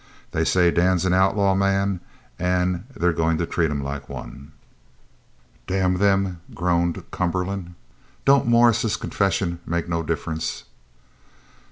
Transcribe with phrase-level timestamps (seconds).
[0.31, 1.99] They say Dan's an outlawed man
[2.39, 4.51] an' that they're goin' to treat him like one."
[5.67, 7.75] "Damn them!" groaned Cumberland.
[8.25, 10.63] "Don't Morris's confession make no difference?"